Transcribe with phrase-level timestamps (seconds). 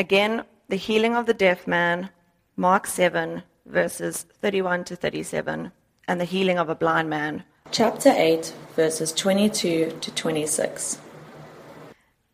[0.00, 2.08] Again, the healing of the deaf man,
[2.56, 5.72] Mark 7, verses 31 to 37,
[6.08, 7.44] and the healing of a blind man.
[7.70, 10.98] Chapter 8, verses 22 to 26.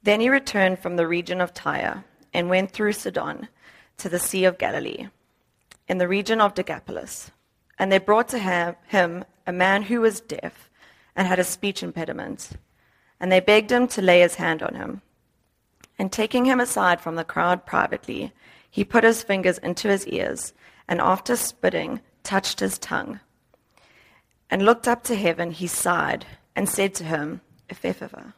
[0.05, 3.49] Then he returned from the region of Tyre and went through Sidon
[3.96, 5.08] to the Sea of Galilee,
[5.88, 7.33] in the region of Decapolis.
[7.80, 10.71] And they brought to him a man who was deaf
[11.17, 12.51] and had a speech impediment.
[13.19, 15.03] And they begged him to lay his hand on him.
[15.99, 18.33] And taking him aside from the crowd privately,
[18.70, 20.52] he put his fingers into his ears,
[20.88, 23.21] and after spitting, touched his tongue.
[24.51, 27.41] And looked up to heaven, he sighed, and said to him,
[27.71, 28.35] Ephphatha,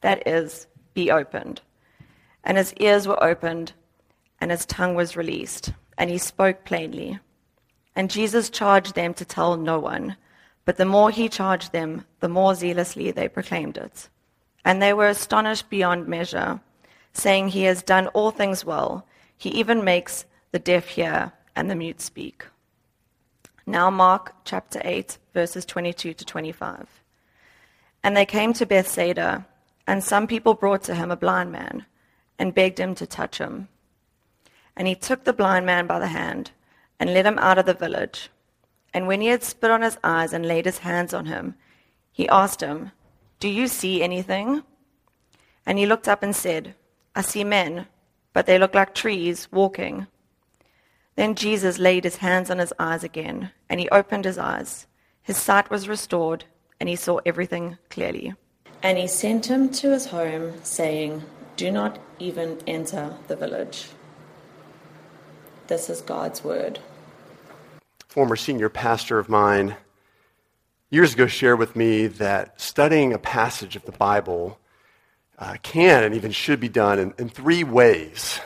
[0.00, 1.60] that is, be opened.
[2.44, 3.72] And his ears were opened,
[4.40, 7.18] and his tongue was released, and he spoke plainly.
[7.94, 10.16] And Jesus charged them to tell no one,
[10.64, 14.08] but the more he charged them, the more zealously they proclaimed it.
[14.64, 16.60] And they were astonished beyond measure,
[17.12, 19.06] saying, He has done all things well.
[19.36, 22.46] He even makes the deaf hear and the mute speak.
[23.66, 26.88] Now, Mark chapter 8, verses 22 to 25.
[28.02, 29.46] And they came to Bethsaida,
[29.86, 31.86] and some people brought to him a blind man
[32.38, 33.68] and begged him to touch him.
[34.76, 36.52] And he took the blind man by the hand
[36.98, 38.30] and led him out of the village.
[38.92, 41.54] And when he had spit on his eyes and laid his hands on him,
[42.12, 42.92] he asked him,
[43.40, 44.62] Do you see anything?
[45.64, 46.74] And he looked up and said,
[47.16, 47.86] I see men,
[48.34, 50.06] but they look like trees walking.
[51.16, 54.86] Then Jesus laid his hands on his eyes again, and he opened his eyes.
[55.22, 56.44] His sight was restored,
[56.78, 58.34] and he saw everything clearly.
[58.82, 61.22] And he sent him to his home, saying,
[61.56, 63.88] Do not even enter the village.
[65.66, 66.78] This is God's word.
[68.08, 69.76] Former senior pastor of mine
[70.90, 74.58] years ago shared with me that studying a passage of the Bible
[75.38, 78.40] uh, can and even should be done in, in three ways.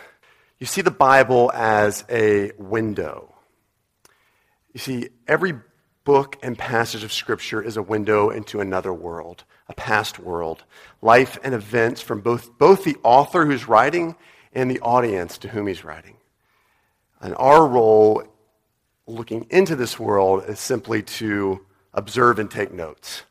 [0.58, 3.34] You see the Bible as a window.
[4.72, 5.54] You see, every
[6.04, 10.64] book and passage of Scripture is a window into another world, a past world.
[11.00, 14.16] Life and events from both, both the author who's writing
[14.52, 16.18] and the audience to whom he's writing.
[17.20, 18.24] And our role
[19.06, 23.22] looking into this world is simply to observe and take notes.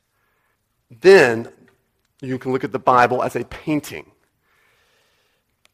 [0.90, 1.50] Then
[2.22, 4.10] you can look at the Bible as a painting.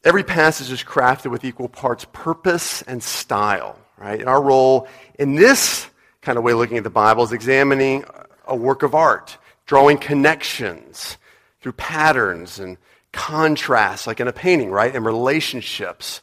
[0.04, 4.20] Every passage is crafted with equal parts purpose and style, right?
[4.20, 5.88] And our role in this
[6.22, 8.04] kind of way looking at the Bible is examining
[8.48, 11.18] a work of art, drawing connections
[11.62, 12.78] through patterns and
[13.12, 14.96] contrasts, like in a painting, right?
[14.96, 16.22] And relationships,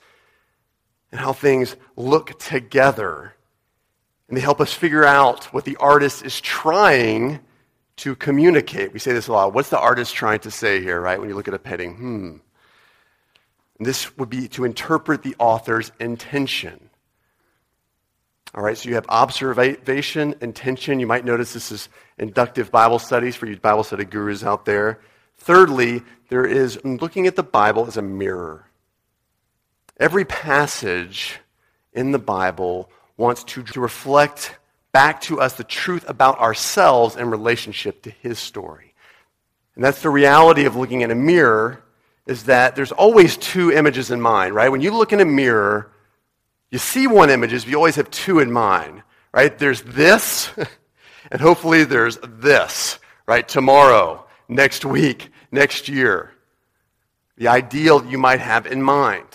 [1.13, 3.36] and how things look together.
[4.29, 7.41] And they help us figure out what the artist is trying
[7.97, 8.93] to communicate.
[8.93, 9.55] We say this a lot.
[9.55, 11.19] What's the artist trying to say here, right?
[11.19, 12.37] When you look at a painting, hmm.
[13.79, 16.89] And this would be to interpret the author's intention.
[18.55, 20.99] All right, so you have observation, intention.
[20.99, 25.01] You might notice this is inductive Bible studies for you Bible study gurus out there.
[25.37, 28.67] Thirdly, there is looking at the Bible as a mirror.
[29.99, 31.39] Every passage
[31.93, 34.59] in the Bible wants to, to reflect
[34.93, 38.95] back to us the truth about ourselves in relationship to his story.
[39.75, 41.83] And that's the reality of looking in a mirror
[42.27, 44.71] is that there's always two images in mind, right?
[44.71, 45.93] When you look in a mirror,
[46.71, 49.57] you see one image, but you always have two in mind, right?
[49.57, 50.51] There's this,
[51.31, 53.47] and hopefully there's this, right?
[53.47, 56.33] Tomorrow, next week, next year.
[57.37, 59.27] The ideal you might have in mind.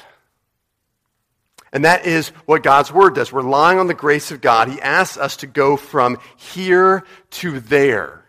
[1.73, 3.31] And that is what God's Word does.
[3.31, 8.25] Relying on the grace of God, He asks us to go from here to there.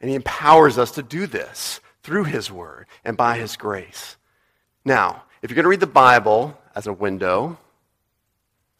[0.00, 4.16] And He empowers us to do this through His Word and by His grace.
[4.84, 7.58] Now, if you're going to read the Bible as a window,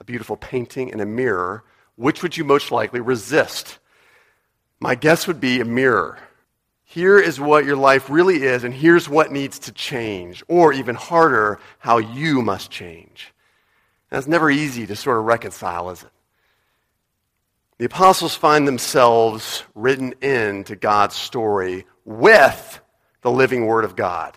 [0.00, 1.62] a beautiful painting, and a mirror,
[1.96, 3.78] which would you most likely resist?
[4.80, 6.18] My guess would be a mirror.
[6.84, 10.42] Here is what your life really is, and here's what needs to change.
[10.48, 13.31] Or even harder, how you must change.
[14.12, 16.10] That's never easy to sort of reconcile, is it?
[17.78, 22.80] The apostles find themselves written into God's story with
[23.22, 24.36] the living Word of God,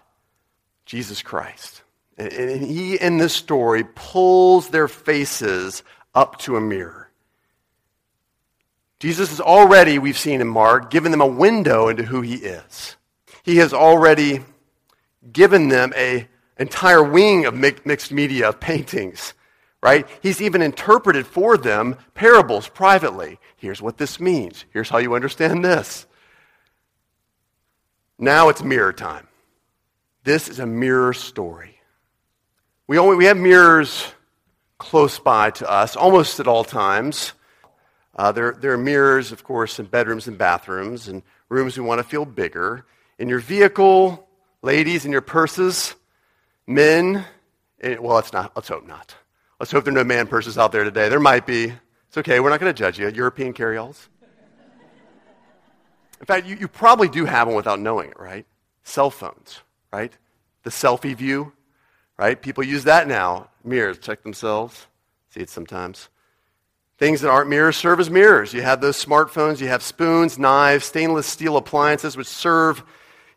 [0.86, 1.84] Jesus Christ.
[2.18, 2.32] And,
[2.62, 5.84] he, in this story, pulls their faces
[6.16, 7.12] up to a mirror.
[9.02, 12.96] Jesus has already, we've seen in Mark, given them a window into who he is.
[13.44, 14.40] He has already
[15.34, 19.34] given them an entire wing of mixed media of paintings,
[19.86, 20.08] right?
[20.24, 23.38] He's even interpreted for them parables privately.
[23.56, 24.66] Here's what this means.
[24.72, 26.08] Here's how you understand this.
[28.18, 29.28] Now it's mirror time.
[30.24, 31.80] This is a mirror story.
[32.88, 34.08] We, only, we have mirrors
[34.80, 37.34] close by to us almost at all times.
[38.16, 42.00] Uh, there, there are mirrors, of course, in bedrooms and bathrooms and rooms we want
[42.00, 42.88] to feel bigger.
[43.20, 44.28] In your vehicle,
[44.64, 45.94] ladies, in your purses,
[46.66, 47.24] men,
[47.82, 48.52] eh, well, let's not.
[48.56, 49.16] Let's hope not.
[49.60, 51.08] Let's hope there are no man purses out there today.
[51.10, 51.74] There might be.
[52.08, 52.40] It's okay.
[52.40, 53.08] We're not going to judge you.
[53.10, 54.08] European carryalls.
[56.20, 58.46] In fact, you, you probably do have one without knowing it, right?
[58.84, 59.62] Cell phones,
[59.92, 60.14] right?
[60.64, 61.54] The selfie view,
[62.18, 62.42] right?
[62.42, 63.50] People use that now.
[63.64, 64.88] Mirrors, check themselves.
[65.30, 66.10] See it sometimes.
[66.98, 68.54] Things that aren't mirrors serve as mirrors.
[68.54, 72.84] You have those smartphones, you have spoons, knives, stainless steel appliances which serve,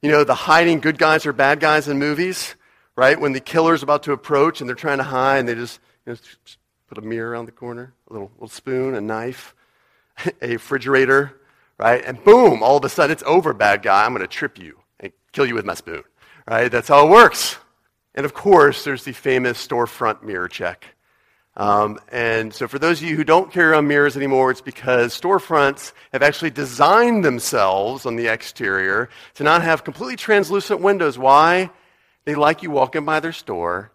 [0.01, 2.55] you know, the hiding good guys or bad guys in movies,
[2.95, 3.21] right?
[3.21, 6.15] When the killer's about to approach and they're trying to hide and they just, you
[6.15, 6.19] know,
[6.89, 9.55] put a mirror around the corner, a little, little spoon, a knife,
[10.43, 11.41] a refrigerator,
[11.79, 12.05] right?
[12.05, 14.05] And boom, all of a sudden it's over, bad guy.
[14.05, 16.03] I'm going to trip you and kill you with my spoon,
[16.49, 16.71] right?
[16.71, 17.57] That's how it works.
[18.15, 20.87] And of course, there's the famous storefront mirror check.
[21.57, 25.21] Um, and so, for those of you who don't carry around mirrors anymore, it's because
[25.21, 31.19] storefronts have actually designed themselves on the exterior to not have completely translucent windows.
[31.19, 31.71] Why?
[32.25, 33.91] They like you walking by their store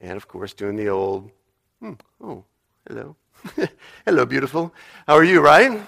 [0.00, 1.30] and, of course, doing the old,
[1.80, 1.92] hmm,
[2.22, 2.44] oh,
[2.86, 3.16] hello.
[4.04, 4.74] hello, beautiful.
[5.06, 5.80] How are you, right?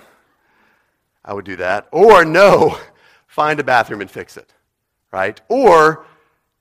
[1.25, 1.89] I would do that.
[1.93, 2.79] Or no,
[3.27, 4.53] find a bathroom and fix it,
[5.13, 5.41] right?
[5.49, 6.07] Or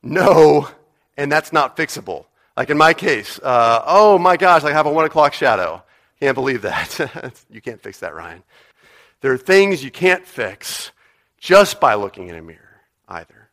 [0.02, 0.70] no,
[1.18, 2.26] and that's not fixable.
[2.58, 5.84] Like in my case, uh, oh my gosh, I have a one o'clock shadow.
[6.20, 7.44] Can't believe that.
[7.50, 8.44] you can't fix that, Ryan.
[9.22, 10.92] There are things you can't fix
[11.38, 13.49] just by looking in a mirror either.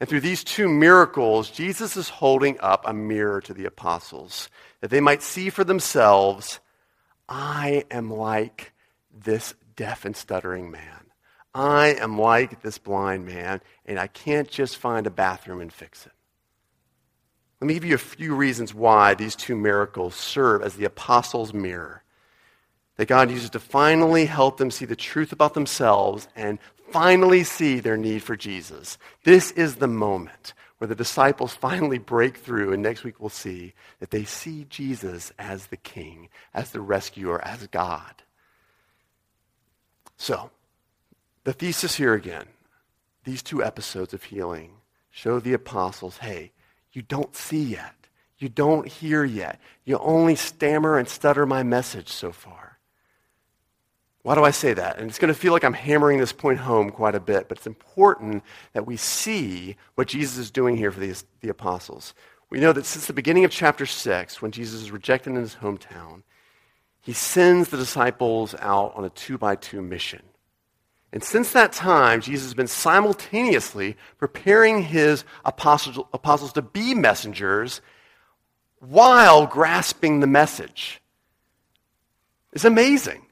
[0.00, 4.48] And through these two miracles, Jesus is holding up a mirror to the apostles
[4.80, 6.58] that they might see for themselves
[7.28, 8.72] I am like
[9.12, 11.12] this deaf and stuttering man.
[11.54, 16.06] I am like this blind man, and I can't just find a bathroom and fix
[16.06, 16.12] it.
[17.60, 21.54] Let me give you a few reasons why these two miracles serve as the apostles'
[21.54, 22.02] mirror.
[22.96, 26.58] That God uses to finally help them see the truth about themselves and
[26.90, 28.98] finally see their need for Jesus.
[29.24, 33.74] This is the moment where the disciples finally break through, and next week we'll see
[33.98, 38.22] that they see Jesus as the King, as the rescuer, as God.
[40.16, 40.50] So,
[41.44, 42.46] the thesis here again
[43.24, 44.72] these two episodes of healing
[45.10, 46.52] show the apostles hey,
[46.92, 47.94] you don't see yet.
[48.38, 49.60] You don't hear yet.
[49.84, 52.69] You only stammer and stutter my message so far.
[54.22, 54.98] Why do I say that?
[54.98, 57.58] And it's going to feel like I'm hammering this point home quite a bit, but
[57.58, 58.42] it's important
[58.74, 62.12] that we see what Jesus is doing here for the, the apostles.
[62.50, 65.56] We know that since the beginning of chapter 6, when Jesus is rejected in his
[65.56, 66.22] hometown,
[67.00, 70.22] he sends the disciples out on a two by two mission.
[71.12, 77.80] And since that time, Jesus has been simultaneously preparing his apostles, apostles to be messengers
[78.80, 81.00] while grasping the message.
[82.52, 83.26] It's amazing.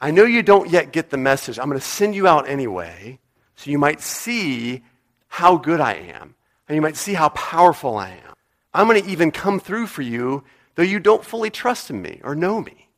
[0.00, 1.58] I know you don't yet get the message.
[1.58, 3.18] I'm going to send you out anyway
[3.56, 4.82] so you might see
[5.26, 6.34] how good I am
[6.68, 8.34] and you might see how powerful I am.
[8.72, 10.44] I'm going to even come through for you
[10.78, 12.88] though you don't fully trust in me or know me.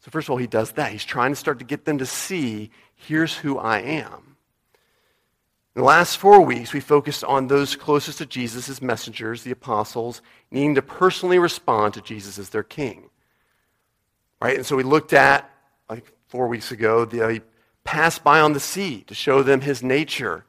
[0.00, 0.92] So, first of all, he does that.
[0.92, 4.36] He's trying to start to get them to see here's who I am.
[5.74, 9.50] In the last four weeks, we focused on those closest to Jesus as messengers, the
[9.50, 13.10] apostles, needing to personally respond to Jesus as their king.
[14.40, 14.56] Right?
[14.56, 15.50] And so we looked at,
[15.90, 17.42] like four weeks ago, the, he uh,
[17.82, 20.44] passed by on the sea to show them his nature.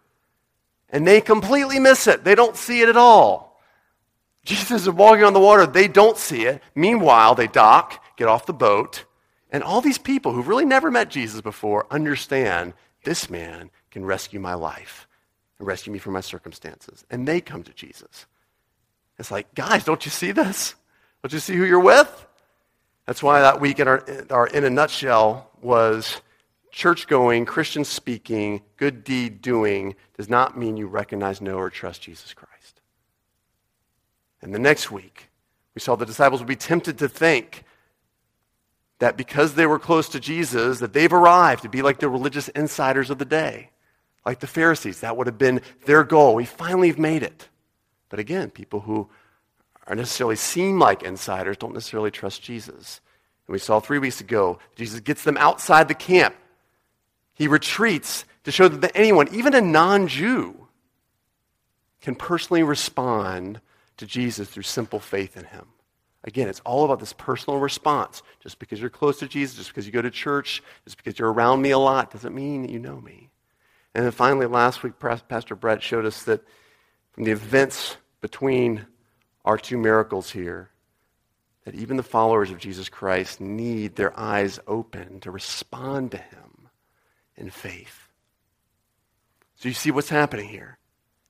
[0.90, 2.26] And they completely miss it.
[2.26, 3.62] They don't see it at all.
[4.44, 5.66] Jesus is walking on the water.
[5.66, 6.62] They don't see it.
[6.76, 9.06] Meanwhile, they dock, get off the boat,
[9.50, 12.74] and all these people who've really never met Jesus before understand
[13.06, 15.08] this man can rescue my life
[15.58, 17.06] and rescue me from my circumstances.
[17.10, 18.26] And they come to Jesus.
[19.18, 20.76] It's like, guys, don't you see this?
[21.24, 22.28] Don't you see who you're with?
[23.06, 26.22] That's why that week in our, our in a nutshell was
[26.72, 32.02] church going, Christian speaking, good deed doing does not mean you recognize, know, or trust
[32.02, 32.82] Jesus Christ.
[34.42, 35.30] And the next week,
[35.74, 37.64] we saw the disciples would be tempted to think
[39.00, 42.48] that because they were close to Jesus, that they've arrived to be like the religious
[42.50, 43.72] insiders of the day,
[44.26, 45.02] like the Pharisees.
[45.02, 46.36] That would have been their goal.
[46.36, 47.48] We finally have made it.
[48.10, 49.10] But again, people who
[49.86, 53.02] are necessarily seem like insiders don't necessarily trust Jesus.
[53.48, 56.36] And we saw three weeks ago, Jesus gets them outside the camp.
[57.34, 60.68] He retreats to show that anyone, even a non Jew,
[62.02, 63.62] can personally respond
[63.98, 65.66] to Jesus through simple faith in him.
[66.24, 68.22] Again, it's all about this personal response.
[68.42, 71.32] Just because you're close to Jesus, just because you go to church, just because you're
[71.32, 73.30] around me a lot, doesn't mean that you know me.
[73.96, 76.46] And then finally, last week, Pastor Brett showed us that
[77.14, 78.86] from the events between
[79.46, 80.70] our two miracles here
[81.68, 86.70] that even the followers of Jesus Christ need their eyes open to respond to him
[87.36, 88.08] in faith.
[89.58, 90.78] So you see what's happening here.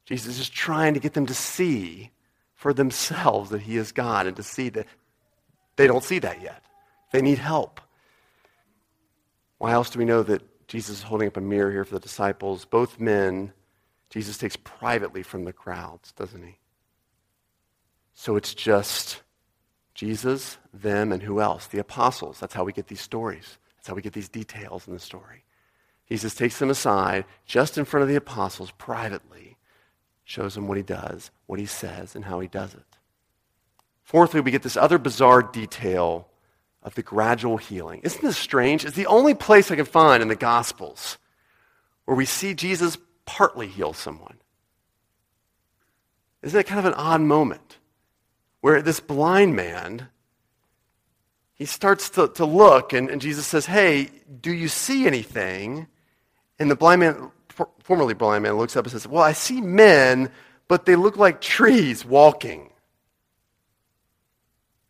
[0.06, 2.12] Jesus is trying to get them to see
[2.54, 4.86] for themselves that he is God and to see that
[5.76, 6.64] they don't see that yet.
[7.12, 7.82] They need help.
[9.58, 12.00] Why else do we know that Jesus is holding up a mirror here for the
[12.00, 12.64] disciples?
[12.64, 13.54] Both men,
[14.12, 16.60] Jesus takes privately from the crowds, doesn't he?
[18.14, 19.24] So it's just
[19.98, 21.66] Jesus, them, and who else?
[21.66, 22.40] The apostles.
[22.40, 23.58] That's how we get these stories.
[23.76, 25.44] That's how we get these details in the story.
[26.08, 29.58] Jesus takes them aside just in front of the apostles privately,
[30.24, 32.86] shows them what he does, what he says, and how he does it.
[34.04, 36.28] Fourthly, we get this other bizarre detail
[36.84, 38.02] of the gradual healing.
[38.04, 38.86] Isn't this strange?
[38.86, 41.18] It's the only place I can find in the Gospels
[42.06, 44.38] where we see Jesus partly heal someone.
[46.44, 47.77] Isn't it kind of an odd moment
[48.62, 50.08] where this blind man,
[51.54, 54.10] he starts to, to look, and, and Jesus says, Hey,
[54.42, 55.88] do you see anything?
[56.60, 57.32] And the blind man,
[57.84, 60.32] formerly blind man, looks up and says, Well, I see men,
[60.68, 62.72] but they look like trees walking.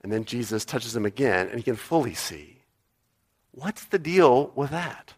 [0.02, 2.64] And then Jesus touches him again, and he can fully see.
[3.52, 5.14] What's the deal with that?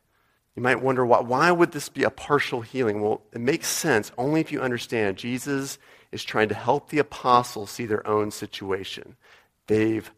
[0.55, 3.01] You might wonder why, why would this be a partial healing?
[3.01, 5.77] Well, it makes sense only if you understand Jesus
[6.11, 9.15] is trying to help the apostles see their own situation.
[9.67, 10.11] They've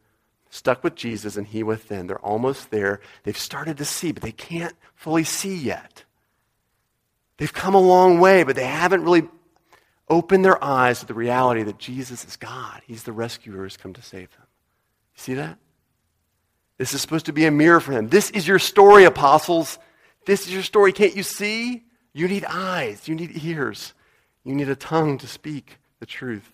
[0.50, 2.08] stuck with Jesus and he with them.
[2.08, 3.02] They're almost there.
[3.24, 6.04] They've started to see, but they can't fully see yet.
[7.38, 9.28] They've come a long way, but they haven't really
[10.10, 12.82] opened their eyes to the reality that Jesus is God.
[12.86, 14.46] He's the rescuer who's come to save them.
[15.16, 15.58] See that?
[16.78, 18.10] This is supposed to be a mirror for him.
[18.10, 19.80] This is your story, apostles.
[20.26, 20.92] This is your story.
[20.92, 21.84] Can't you see?
[22.14, 23.08] You need eyes.
[23.08, 23.94] You need ears.
[24.44, 26.52] You need a tongue to speak the truth.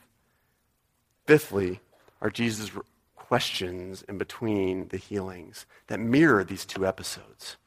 [1.26, 1.80] Fifthly,
[2.22, 2.70] are Jesus'
[3.16, 7.58] questions in between the healings that mirror these two episodes.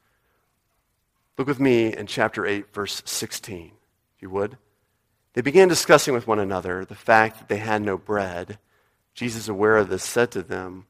[1.37, 3.71] Look with me in chapter 8, verse 16,
[4.15, 4.57] if you would.
[5.33, 8.59] They began discussing with one another the fact that they had no bread.
[9.13, 10.85] Jesus, aware of this, said to them,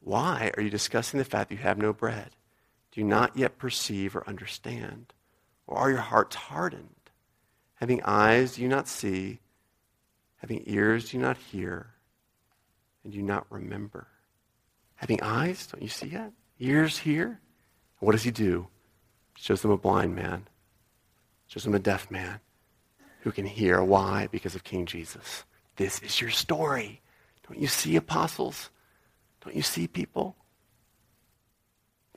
[0.00, 2.30] why are you discussing the fact that you have no bread?
[2.92, 5.12] Do you not yet perceive or understand?
[5.66, 7.10] Or are your hearts hardened?
[7.76, 9.40] Having eyes, do you not see?
[10.46, 11.88] Having ears, do you not hear?
[13.02, 14.06] And do you not remember?
[14.94, 16.30] Having eyes, don't you see yet?
[16.60, 17.40] Ears hear?
[17.98, 18.68] what does he do?
[19.36, 20.46] Shows them a blind man.
[21.48, 22.38] Shows them a deaf man
[23.22, 23.82] who can hear.
[23.82, 24.28] Why?
[24.30, 25.42] Because of King Jesus.
[25.74, 27.00] This is your story.
[27.48, 28.70] Don't you see, apostles?
[29.44, 30.36] Don't you see people?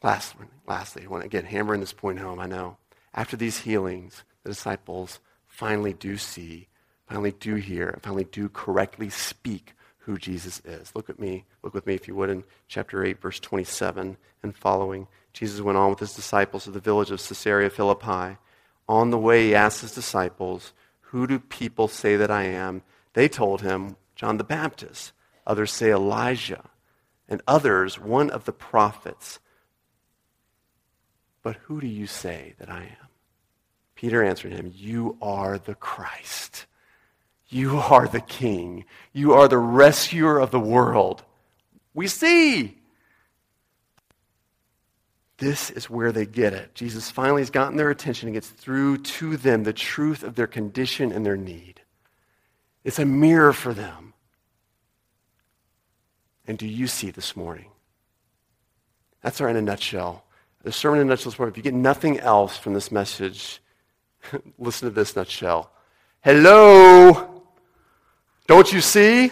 [0.03, 2.39] Lastly, lastly, I want to again hammering this point home.
[2.39, 2.77] I know.
[3.12, 6.67] After these healings, the disciples finally do see,
[7.09, 10.91] finally do hear, finally do correctly speak who Jesus is.
[10.95, 11.45] Look at me.
[11.63, 15.07] Look with me, if you would, in chapter 8, verse 27 and following.
[15.33, 18.37] Jesus went on with his disciples to the village of Caesarea Philippi.
[18.87, 22.83] On the way, he asked his disciples, Who do people say that I am?
[23.13, 25.11] They told him, John the Baptist.
[25.45, 26.69] Others say Elijah
[27.27, 29.39] and others one of the prophets.
[31.41, 33.07] But who do you say that I am?
[33.95, 36.65] Peter answered him, You are the Christ.
[37.50, 38.86] You are the King.
[39.12, 41.24] You are the rescuer of the world.
[41.94, 42.77] We see.
[45.38, 46.75] This is where they get it.
[46.75, 50.48] Jesus finally has gotten their attention and gets through to them the truth of their
[50.48, 51.82] condition and their need.
[52.84, 54.10] It's a mirror for them
[56.50, 57.68] and do you see this morning?
[59.22, 60.25] That's our in a nutshell.
[60.63, 61.53] The sermon in a nutshell this morning.
[61.53, 63.62] If you get nothing else from this message,
[64.58, 65.72] listen to this nutshell.
[66.22, 67.28] Hello.
[68.50, 69.32] Don't you see?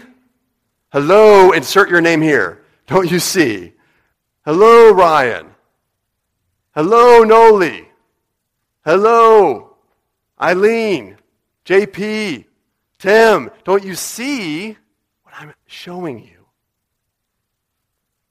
[0.94, 1.52] Hello.
[1.52, 2.64] Insert your name here.
[2.86, 3.74] Don't you see?
[4.46, 5.48] Hello, Ryan.
[6.76, 7.90] Hello, Noli.
[8.86, 9.76] Hello,
[10.40, 11.18] Eileen,
[11.66, 12.46] JP,
[13.00, 13.50] Tim.
[13.66, 14.78] Don't you see
[15.24, 16.38] what I'm showing you?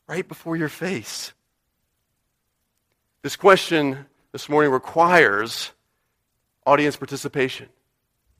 [0.06, 1.32] right before your face.
[3.22, 5.72] This question this morning requires
[6.64, 7.68] audience participation.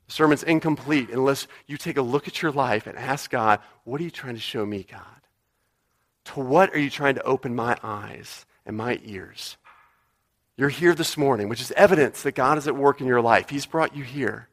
[0.06, 4.00] The sermon's incomplete unless you take a look at your life and ask God, what
[4.00, 5.02] are you trying to show me, God?
[6.26, 9.56] To what are you trying to open my eyes and my ears?
[10.56, 13.50] You're here this morning, which is evidence that God is at work in your life.
[13.50, 14.48] He's brought you here.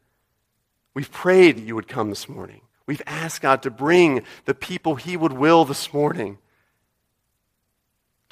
[0.94, 2.62] We've prayed that you would come this morning.
[2.86, 6.38] We've asked God to bring the people He would will this morning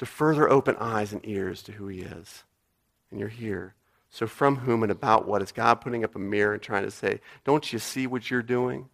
[0.02, 2.42] to further open eyes and ears to who he is.
[3.12, 3.74] And you're here.
[4.14, 6.90] So, from whom and about what is God putting up a mirror and trying to
[6.90, 8.90] say, Don't you see what you're doing?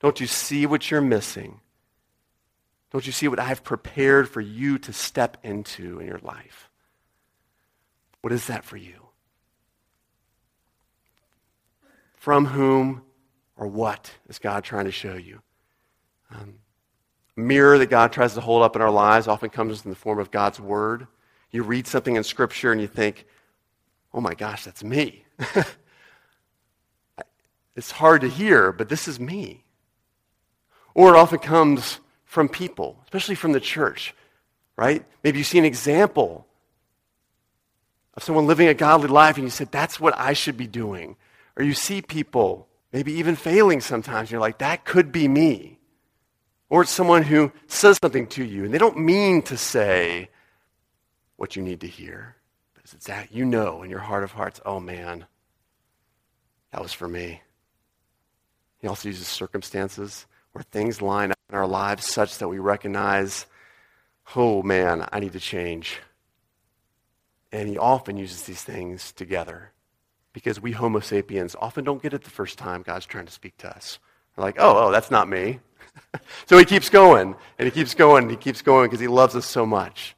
[0.00, 1.60] Don't you see what you're missing?
[2.92, 6.68] Don't you see what I've prepared for you to step into in your life?
[8.20, 9.06] What is that for you?
[12.16, 13.02] From whom
[13.56, 15.40] or what is God trying to show you?
[16.30, 16.56] Um,
[17.36, 20.18] mirror that God tries to hold up in our lives often comes in the form
[20.18, 21.06] of God's Word.
[21.50, 23.24] You read something in Scripture and you think,
[24.18, 25.24] oh my gosh, that's me.
[27.76, 29.62] it's hard to hear, but this is me.
[30.92, 34.16] Or it often comes from people, especially from the church,
[34.76, 35.04] right?
[35.22, 36.48] Maybe you see an example
[38.14, 41.14] of someone living a godly life and you said, that's what I should be doing.
[41.56, 44.22] Or you see people maybe even failing sometimes.
[44.22, 45.78] And you're like, that could be me.
[46.70, 50.28] Or it's someone who says something to you and they don't mean to say
[51.36, 52.34] what you need to hear.
[52.94, 55.26] It's that you know in your heart of hearts, oh man,
[56.72, 57.42] that was for me.
[58.78, 63.46] He also uses circumstances where things line up in our lives such that we recognize,
[64.36, 66.00] oh man, I need to change.
[67.52, 69.72] And he often uses these things together
[70.32, 73.56] because we Homo sapiens often don't get it the first time God's trying to speak
[73.58, 73.98] to us.
[74.36, 75.60] We're like, oh, oh, that's not me.
[76.46, 79.34] so he keeps going, and he keeps going, and he keeps going because he loves
[79.34, 80.14] us so much.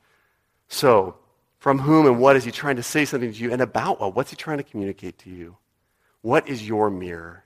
[0.68, 1.16] So,
[1.60, 4.16] from whom and what is he trying to say something to you, and about what?
[4.16, 5.56] What's he trying to communicate to you?
[6.22, 7.44] What is your mirror?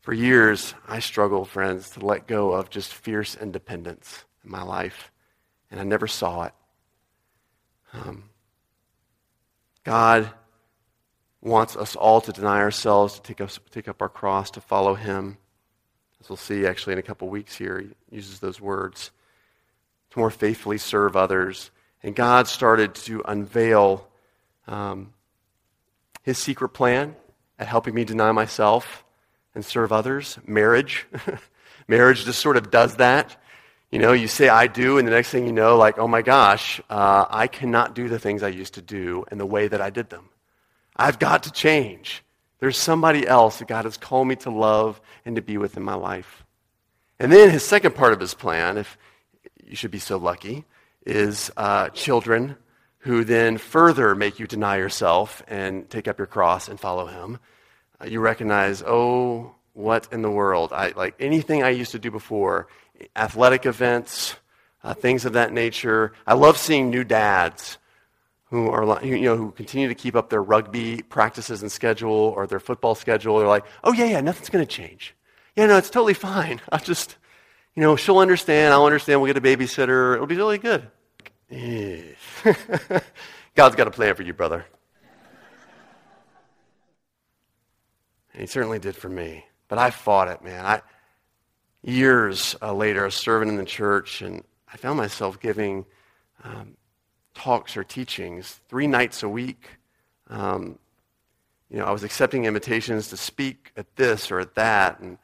[0.00, 5.12] For years, I struggled, friends, to let go of just fierce independence in my life,
[5.70, 6.52] and I never saw it.
[7.92, 8.24] Um,
[9.84, 10.30] God
[11.40, 14.94] wants us all to deny ourselves, to take, us, take up our cross, to follow
[14.94, 15.36] Him.
[16.20, 19.10] As we'll see actually in a couple weeks here, He uses those words
[20.10, 21.70] to more faithfully serve others.
[22.04, 24.06] And God started to unveil
[24.68, 25.14] um,
[26.22, 27.16] His secret plan
[27.58, 29.04] at helping me deny myself
[29.54, 30.38] and serve others.
[30.46, 31.06] Marriage.
[31.88, 33.40] Marriage just sort of does that.
[33.90, 36.20] You know, you say, I do, and the next thing you know, like, oh my
[36.20, 39.80] gosh, uh, I cannot do the things I used to do in the way that
[39.80, 40.28] I did them.
[40.94, 42.22] I've got to change.
[42.58, 45.82] There's somebody else that God has called me to love and to be with in
[45.82, 46.44] my life.
[47.18, 48.98] And then his second part of his plan, if
[49.64, 50.66] you should be so lucky,
[51.04, 52.56] is uh, children
[52.98, 57.38] who then further make you deny yourself and take up your cross and follow him
[58.00, 60.72] uh, you recognize, oh, what in the world?
[60.72, 62.68] I, like anything I used to do before,
[63.16, 64.36] athletic events,
[64.82, 66.12] uh, things of that nature.
[66.26, 67.78] I love seeing new dads
[68.50, 72.46] who are, you know, who continue to keep up their rugby practices and schedule or
[72.46, 73.38] their football schedule.
[73.38, 75.14] They're like, oh, yeah, yeah, nothing's going to change.
[75.56, 76.60] Yeah, no, it's totally fine.
[76.72, 77.16] I'll just,
[77.74, 78.72] you know, she'll understand.
[78.72, 79.20] I'll understand.
[79.20, 80.14] We'll get a babysitter.
[80.14, 80.88] It'll be really good.
[83.54, 84.64] God's got a plan for you, brother.
[88.32, 89.44] And he certainly did for me.
[89.68, 90.64] But I fought it, man.
[90.64, 90.82] I,
[91.82, 95.84] years uh, later, I was serving in the church, and I found myself giving
[96.42, 96.76] um,
[97.34, 99.68] talks or teachings three nights a week.
[100.28, 100.78] Um,
[101.70, 105.18] you know, I was accepting invitations to speak at this or at that, and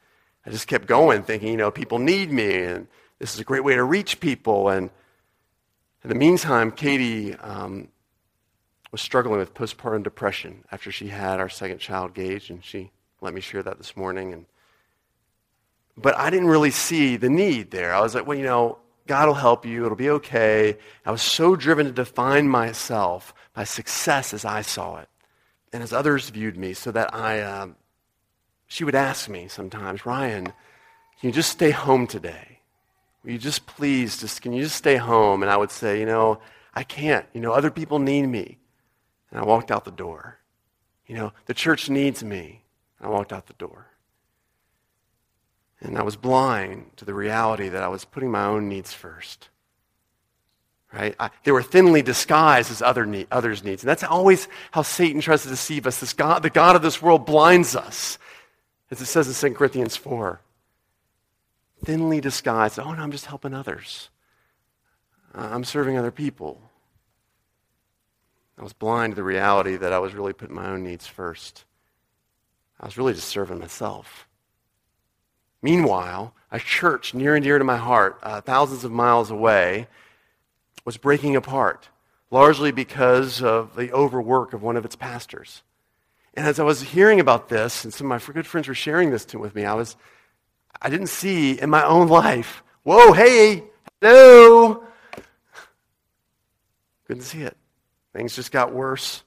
[0.47, 2.87] I just kept going, thinking, you know, people need me, and
[3.19, 4.69] this is a great way to reach people.
[4.71, 4.91] And
[6.03, 7.89] in the meantime, Katie um,
[8.91, 13.35] was struggling with postpartum depression after she had our second child, Gage, and she let
[13.35, 14.33] me share that this morning.
[14.33, 14.47] And,
[15.97, 17.93] but I didn't really see the need there.
[17.93, 19.85] I was like, well, you know, God will help you.
[19.85, 20.79] It'll be okay.
[21.05, 25.09] I was so driven to define myself, by success as I saw it,
[25.73, 27.77] and as others viewed me, so that I, um,
[28.71, 30.55] she would ask me sometimes, Ryan, can
[31.23, 32.61] you just stay home today?
[33.25, 35.43] Will you just please, just can you just stay home?
[35.43, 36.39] And I would say, you know,
[36.73, 37.27] I can't.
[37.35, 38.59] You know, other people need me.
[39.33, 40.39] And I walked out the door.
[41.05, 42.63] You know, the church needs me.
[43.01, 43.89] And I walked out the door.
[45.81, 49.49] And I was blind to the reality that I was putting my own needs first.
[50.93, 51.17] Right?
[51.19, 53.83] I, they were thinly disguised as other need, others' needs.
[53.83, 55.99] And that's always how Satan tries to deceive us.
[55.99, 58.17] This God, the God of this world blinds us,
[58.91, 60.41] as it says in 2 Corinthians 4.
[61.85, 62.79] Thinly disguised.
[62.79, 64.11] Oh, no, I'm just helping others.
[65.35, 66.61] I'm serving other people.
[68.59, 71.65] I was blind to the reality that I was really putting my own needs first.
[72.79, 74.27] I was really just serving myself.
[75.63, 79.87] Meanwhile, a church near and dear to my heart, uh, thousands of miles away,
[80.85, 81.89] was breaking apart,
[82.31, 85.63] largely because of the overwork of one of its pastors.
[86.41, 89.11] And as I was hearing about this, and some of my good friends were sharing
[89.11, 89.95] this with me, I was,
[90.81, 93.63] I didn't see in my own life, whoa, hey,
[94.01, 94.83] hello.
[97.07, 97.59] Couldn't see it.
[98.15, 99.23] Things just got worse.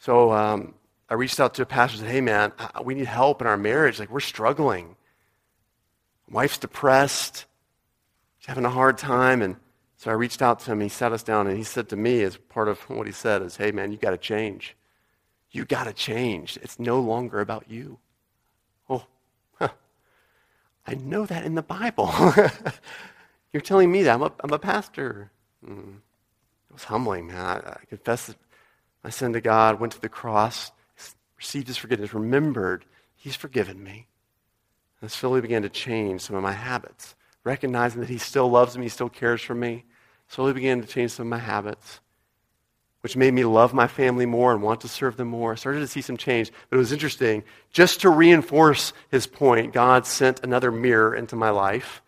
[0.00, 0.74] So um,
[1.08, 2.50] I reached out to a pastor and said, hey, man,
[2.82, 4.00] we need help in our marriage.
[4.00, 4.96] Like, we're struggling.
[6.28, 7.46] Wife's depressed.
[8.40, 9.40] She's having a hard time.
[9.40, 9.54] And
[9.98, 10.80] so I reached out to him.
[10.80, 13.40] He sat us down and he said to me, as part of what he said,
[13.42, 14.74] is, hey, man, you got to change.
[15.50, 16.58] You got to change.
[16.62, 17.98] It's no longer about you.
[18.88, 19.04] Oh,
[19.58, 19.68] huh.
[20.86, 22.12] I know that in the Bible.
[23.52, 24.14] You're telling me that.
[24.14, 25.30] I'm a, I'm a pastor.
[25.66, 25.96] Mm.
[26.68, 27.44] It was humbling, man.
[27.44, 28.36] I, I confessed
[29.02, 30.70] my sin to God, went to the cross,
[31.38, 32.84] received his forgiveness, remembered
[33.14, 34.06] he's forgiven me.
[35.00, 38.84] And slowly began to change some of my habits, recognizing that he still loves me,
[38.84, 39.84] he still cares for me.
[40.28, 42.00] Slowly began to change some of my habits,
[43.00, 45.52] which made me love my family more and want to serve them more.
[45.52, 46.50] I started to see some change.
[46.68, 47.44] But it was interesting.
[47.72, 52.02] Just to reinforce his point, God sent another mirror into my life.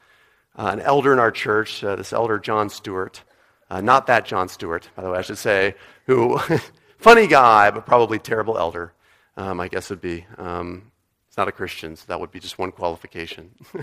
[0.57, 3.23] Uh, an elder in our church, uh, this elder John Stewart,
[3.71, 5.75] uh, not that John Stewart, by the way, I should say,
[6.07, 6.39] who,
[6.99, 8.93] funny guy, but probably terrible elder
[9.41, 10.27] um, I guess would be.
[10.37, 10.91] Um,
[11.29, 13.53] it's not a Christian, so that would be just one qualification.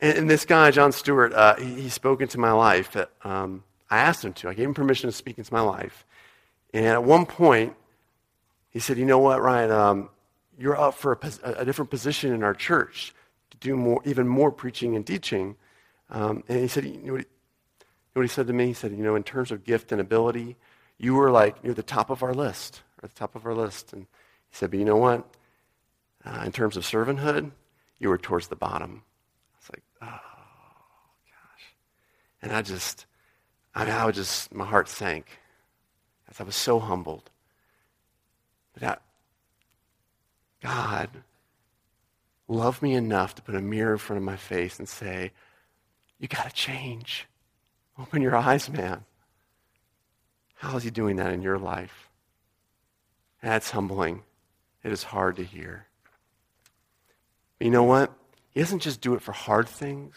[0.00, 2.92] and, and, this guy, John Stewart, uh, he, he, spoke into my life.
[2.92, 4.48] That, um, I asked him to.
[4.48, 6.06] I gave him permission to speak into my life.
[6.74, 7.74] And at one point,
[8.70, 9.70] he said, You know what, Ryan?
[9.70, 10.10] Um,
[10.58, 13.14] you're up for a, a, different position in our church
[13.50, 15.54] to do more, even more preaching and teaching.
[16.10, 18.66] Um, and he said, you know, what he, you know what he said to me?
[18.66, 20.56] He said, You know, in terms of gift and ability,
[20.98, 23.92] you were like near the top of our list, or the top of our list.
[23.92, 24.02] And
[24.50, 25.24] he said, But you know what?
[26.24, 27.52] Uh, in terms of servanthood,
[27.98, 29.02] you were towards the bottom.
[29.54, 30.20] I was like, Oh,
[31.30, 31.74] gosh.
[32.42, 33.06] And I just,
[33.74, 35.38] I mean, I just, my heart sank
[36.28, 37.30] as I was so humbled.
[38.72, 39.02] But that,
[40.62, 41.10] God
[42.48, 45.32] loved me enough to put a mirror in front of my face and say,
[46.18, 47.26] You got to change.
[47.98, 49.04] Open your eyes, man.
[50.54, 52.08] How is he doing that in your life?
[53.42, 54.22] That's humbling.
[54.82, 55.86] It is hard to hear.
[57.58, 58.12] But you know what?
[58.50, 60.14] He doesn't just do it for hard things.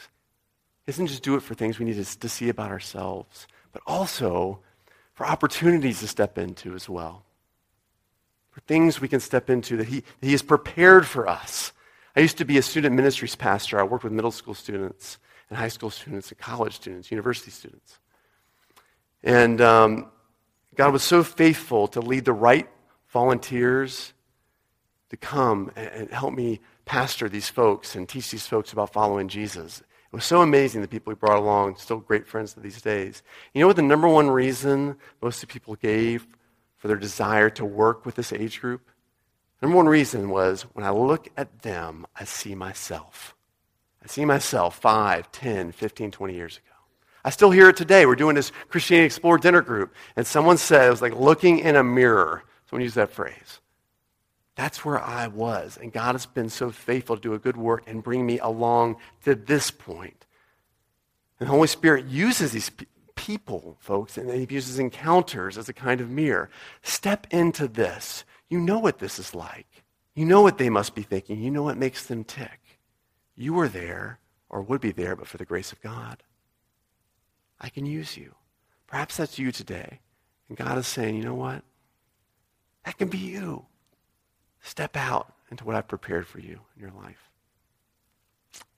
[0.86, 3.82] He doesn't just do it for things we need to, to see about ourselves, but
[3.86, 4.60] also
[5.14, 7.24] for opportunities to step into as well.
[8.52, 11.72] For things we can step into that he, that he has prepared for us.
[12.16, 13.80] I used to be a student ministries pastor.
[13.80, 15.18] I worked with middle school students
[15.50, 18.00] and high school students and college students, university students.
[19.24, 20.12] And um,
[20.76, 22.68] God was so faithful to lead the right
[23.10, 24.14] volunteers
[25.10, 29.84] to come and help me pastor these folks and teach these folks about following Jesus.
[30.12, 33.24] It was so amazing the people we brought along, still great friends to these days.
[33.54, 36.28] You know what the number one reason most of the people gave
[36.78, 38.82] for their desire to work with this age group?
[39.62, 43.36] Number one reason was when I look at them, I see myself.
[44.04, 46.66] I see myself 5, 10, 15, 20 years ago.
[47.24, 48.06] I still hear it today.
[48.06, 51.76] We're doing this Christianity Explored dinner group, and someone said it was like looking in
[51.76, 52.44] a mirror.
[52.70, 53.60] Someone used that phrase.
[54.56, 55.78] That's where I was.
[55.82, 58.98] And God has been so faithful to do a good work and bring me along
[59.24, 60.26] to this point.
[61.40, 62.72] And the Holy Spirit uses these
[63.16, 66.50] people, folks, and He uses encounters as a kind of mirror.
[66.82, 68.26] Step into this.
[68.50, 69.84] You know what this is like.
[70.14, 71.42] You know what they must be thinking.
[71.42, 72.60] You know what makes them tick.
[73.36, 76.24] You were there, or would be there, but for the grace of God.
[77.60, 78.36] I can use you.
[78.88, 80.02] Perhaps that's you today.
[80.50, 81.64] And God is saying, you know what?
[82.84, 83.66] That can be you.
[84.62, 87.30] Step out into what I've prepared for you in your life.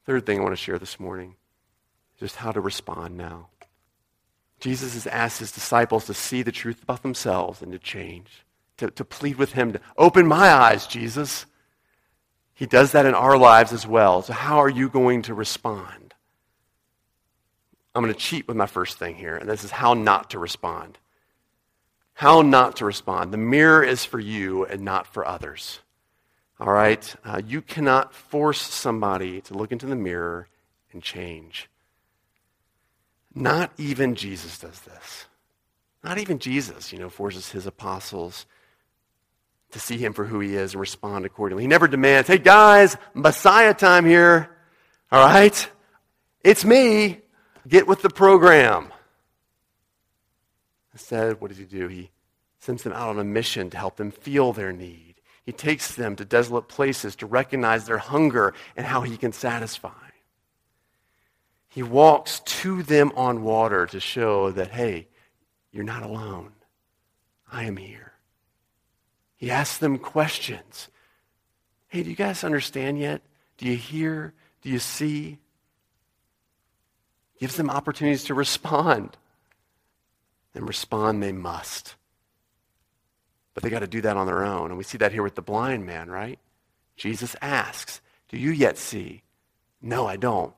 [0.06, 1.36] Third thing I want to share this morning
[2.16, 3.48] is just how to respond now.
[4.60, 8.46] Jesus has asked his disciples to see the truth about themselves and to change,
[8.78, 11.46] to, to plead with him to open my eyes, Jesus.
[12.54, 14.22] He does that in our lives as well.
[14.22, 16.14] So, how are you going to respond?
[17.96, 20.40] I'm going to cheat with my first thing here, and this is how not to
[20.40, 20.98] respond.
[22.24, 23.34] How not to respond.
[23.34, 25.82] The mirror is for you and not for others.
[26.58, 27.14] All right?
[27.26, 30.48] Uh, you cannot force somebody to look into the mirror
[30.94, 31.70] and change.
[33.36, 35.26] Not even Jesus does this.
[36.02, 38.46] Not even Jesus, you know, forces his apostles
[39.72, 41.64] to see him for who he is and respond accordingly.
[41.64, 44.50] He never demands, hey guys, Messiah time here.
[45.12, 45.70] All right?
[46.42, 47.20] It's me.
[47.68, 48.94] Get with the program.
[50.94, 51.88] Instead, what does he do?
[51.88, 52.12] He
[52.60, 55.16] sends them out on a mission to help them feel their need.
[55.44, 59.90] He takes them to desolate places to recognize their hunger and how he can satisfy.
[61.68, 65.08] He walks to them on water to show that, hey,
[65.72, 66.52] you're not alone.
[67.52, 68.14] I am here.
[69.36, 70.90] He asks them questions.
[71.88, 73.22] Hey, do you guys understand yet?
[73.58, 74.34] Do you hear?
[74.62, 75.40] Do you see?
[77.40, 79.18] Gives them opportunities to respond
[80.54, 81.96] and respond they must.
[83.54, 84.70] but they got to do that on their own.
[84.72, 86.40] And we see that here with the blind man, right?
[86.96, 89.24] Jesus asks, Do you yet see?
[89.82, 90.54] No, I don't.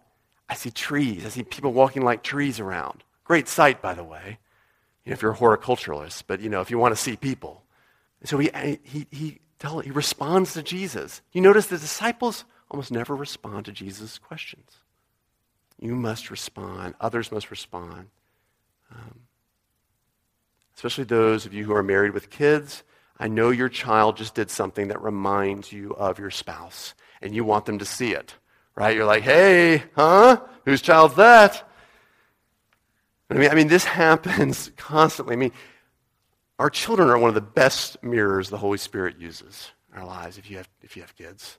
[0.47, 1.25] I see trees.
[1.25, 3.03] I see people walking like trees around.
[3.23, 4.38] Great sight, by the way,
[5.03, 7.63] you know, if you're a horticulturalist, but you know, if you want to see people.
[8.21, 8.49] And so he,
[8.84, 11.21] he, he, tell, he responds to Jesus.
[11.31, 14.71] You notice the disciples almost never respond to Jesus' questions.
[15.79, 16.95] You must respond.
[17.01, 18.08] Others must respond.
[20.86, 22.84] Especially those of you who are married with kids.
[23.17, 26.93] I know your child just did something that reminds you of your spouse,
[27.24, 28.36] and you want them to see it,
[28.76, 28.95] right?
[28.95, 30.41] You're like, hey, huh?
[30.63, 31.67] Whose child's that?
[33.32, 35.34] I mean, I mean, this happens constantly.
[35.34, 35.54] I mean,
[36.60, 40.38] our children are one of the best mirrors the Holy Spirit uses in our lives
[40.38, 41.58] if you have, if you have kids.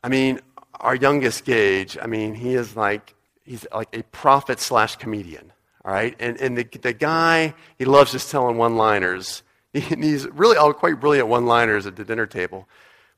[0.00, 0.38] I mean,
[0.78, 5.50] our youngest Gage, I mean, he is like, he's like a prophet slash comedian,
[5.86, 6.16] all right?
[6.18, 9.44] And, and the, the guy, he loves just telling one-liners.
[9.72, 12.68] he's really all quite brilliant one-liners at the dinner table.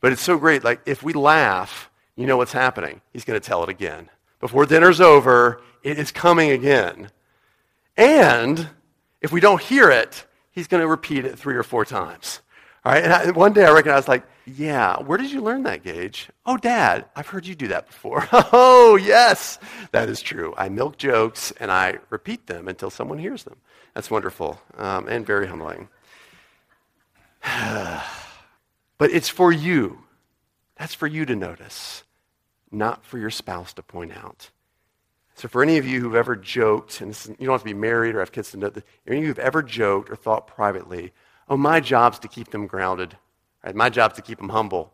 [0.01, 0.63] But it's so great.
[0.63, 3.01] Like, if we laugh, you know what's happening.
[3.13, 4.11] He's going to tell it again.
[4.39, 7.11] Before dinner's over, it is coming again.
[7.97, 8.69] And
[9.23, 12.41] if we don't hear it, he's going to repeat it three or four times.
[12.85, 13.03] All right?
[13.03, 14.25] And I, one day I recognized, like,
[14.57, 16.29] yeah, where did you learn that, Gage?
[16.47, 18.27] Oh, Dad, I've heard you do that before.
[18.33, 19.59] oh, yes,
[19.93, 20.55] that is true.
[20.57, 23.57] I milk jokes and I repeat them until someone hears them.
[23.95, 25.89] That's wonderful um, and very humbling.
[27.43, 30.05] but it's for you.
[30.77, 32.05] That's for you to notice,
[32.71, 34.51] not for your spouse to point out.
[35.35, 37.75] So, for any of you who've ever joked, and is, you don't have to be
[37.75, 38.73] married or have kids to know,
[39.07, 41.13] any of you who've ever joked or thought privately,
[41.49, 43.17] oh, my job's to keep them grounded
[43.75, 44.93] My job to keep them humble.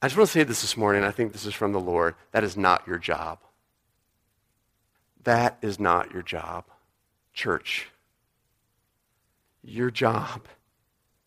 [0.00, 1.02] I just want to say this this morning.
[1.02, 2.14] I think this is from the Lord.
[2.32, 3.38] That is not your job.
[5.24, 6.64] That is not your job,
[7.32, 7.88] church.
[9.64, 10.46] Your job,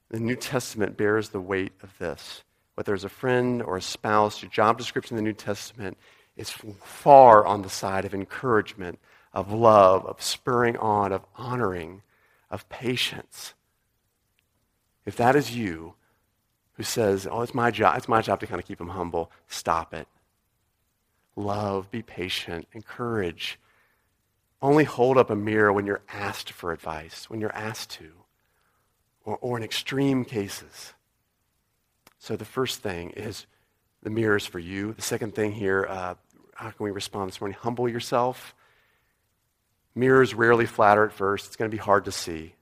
[0.10, 2.43] the New Testament bears the weight of this.
[2.75, 5.97] Whether it's a friend or a spouse, your job description in the New Testament
[6.38, 8.99] is far on the side of encouragement,
[9.34, 12.02] of love, of spurring on, of honoring,
[12.49, 13.54] of patience.
[15.06, 15.95] If that is you,
[16.80, 19.30] who says, Oh, it's my job, it's my job to kind of keep them humble.
[19.50, 20.08] Stop it.
[21.36, 23.60] Love, be patient, encourage.
[24.62, 28.10] Only hold up a mirror when you're asked for advice, when you're asked to,
[29.26, 30.94] or, or in extreme cases.
[32.18, 33.46] So the first thing is
[34.02, 34.94] the mirror is for you.
[34.94, 36.15] The second thing here, uh,
[36.56, 37.58] how can we respond this morning?
[37.60, 38.56] Humble yourself.
[39.96, 41.48] Mirrors rarely flatter at first.
[41.48, 42.54] It's going to be hard to see.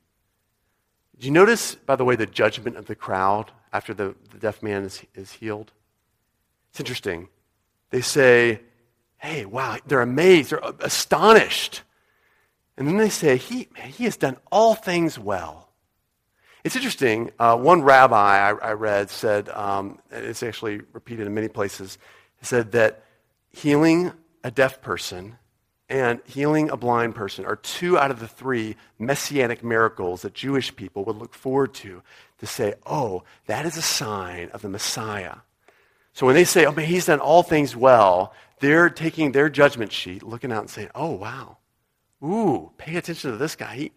[1.17, 4.63] Did you notice, by the way, the judgment of the crowd after the, the deaf
[4.63, 5.71] man is, is healed?
[6.71, 7.29] It's interesting.
[7.91, 8.61] They say,
[9.17, 11.83] hey, wow, they're amazed, they're astonished.
[12.75, 15.69] And then they say, he, man, he has done all things well.
[16.63, 17.31] It's interesting.
[17.39, 21.99] Uh, one rabbi I, I read said, um, it's actually repeated in many places,
[22.41, 23.03] said that
[23.49, 24.11] healing
[24.43, 25.37] a deaf person
[25.89, 30.75] and healing a blind person are two out of the three messianic miracles that Jewish
[30.75, 32.01] people would look forward to
[32.39, 35.37] to say, oh, that is a sign of the Messiah.
[36.13, 39.91] So when they say, oh, man, he's done all things well, they're taking their judgment
[39.91, 41.57] sheet, looking out and saying, oh, wow.
[42.23, 43.75] Ooh, pay attention to this guy.
[43.75, 43.91] He,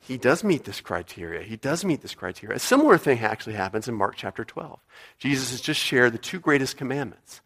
[0.00, 1.42] he does meet this criteria.
[1.42, 2.56] He does meet this criteria.
[2.56, 4.80] A similar thing actually happens in Mark chapter 12.
[5.18, 7.40] Jesus has just shared the two greatest commandments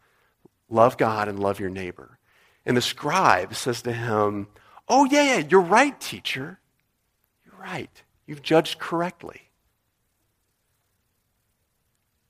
[0.69, 2.17] love God and love your neighbor.
[2.65, 4.47] And the scribe says to him,
[4.87, 6.59] Oh, yeah, yeah, you're right, teacher.
[7.45, 8.03] You're right.
[8.25, 9.49] You've judged correctly.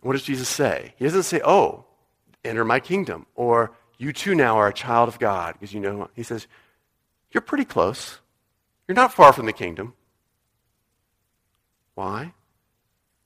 [0.01, 0.93] What does Jesus say?
[0.97, 1.85] He doesn't say, Oh,
[2.43, 6.09] enter my kingdom, or you too now are a child of God, because you know.
[6.15, 6.47] He says,
[7.31, 8.19] You're pretty close.
[8.87, 9.93] You're not far from the kingdom.
[11.95, 12.33] Why?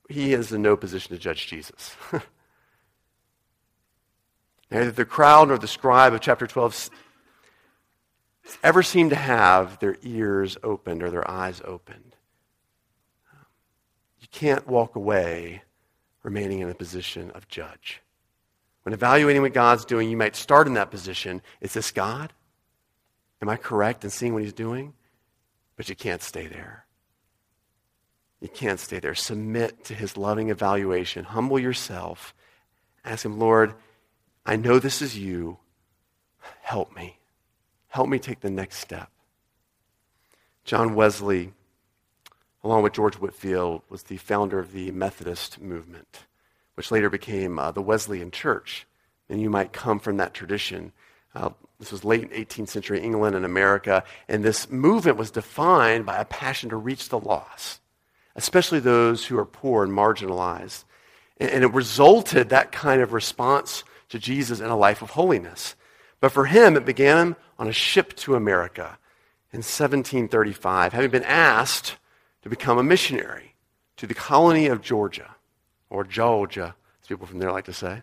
[0.10, 1.96] He is in no position to judge Jesus.
[4.72, 6.90] Neither the crowd nor the scribe of chapter 12
[8.64, 12.16] ever seem to have their ears opened or their eyes opened.
[14.20, 15.64] You can't walk away
[16.24, 18.02] remaining in a position of judge.
[18.84, 21.42] When evaluating what God's doing, you might start in that position.
[21.62, 22.34] Is this God?
[23.42, 24.94] Am I correct in seeing what he's doing?
[25.76, 26.86] But you can't stay there.
[28.42, 29.16] You can't stay there.
[29.16, 31.26] Submit to his loving evaluation.
[31.26, 32.34] Humble yourself.
[33.04, 33.74] Ask him, Lord,
[34.46, 35.58] I know this is you.
[36.62, 37.18] Help me.
[37.88, 39.10] Help me take the next step.
[40.64, 41.54] John Wesley,
[42.64, 46.26] along with George Whitefield, was the founder of the Methodist movement,
[46.76, 48.86] which later became uh, the Wesleyan Church.
[49.30, 50.92] And you might come from that tradition.
[51.34, 56.18] Uh, this was late 18th century England and America, and this movement was defined by
[56.18, 57.82] a passion to reach the lost,
[58.36, 60.84] especially those who are poor and marginalized.
[61.38, 63.84] And it resulted, that kind of response
[64.16, 65.76] to Jesus, in a life of holiness.
[66.20, 68.98] But for him, it began on a ship to America
[69.52, 71.98] in 1735, having been asked
[72.42, 73.56] to become a missionary
[73.98, 75.36] to the colony of Georgia,
[75.90, 78.02] or Georgia, as people from there like to say.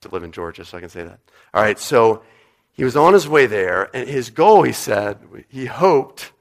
[0.00, 1.18] To live in Georgia, so I can say that.
[1.52, 2.22] All right, so
[2.72, 6.32] he was on his way there, and his goal, he said, he hoped